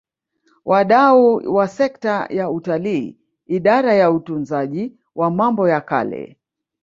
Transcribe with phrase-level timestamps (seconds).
[0.65, 6.37] Wadau wa sekta ya utalii Idara ya Utunzaji wa Mambo ya Kale